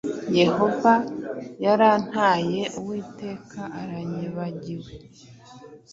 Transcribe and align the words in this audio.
Yehova 0.39 0.93
yarantaye, 1.65 2.61
Uwiteka 2.79 3.61
aranyibagiwe.’ 3.81 4.91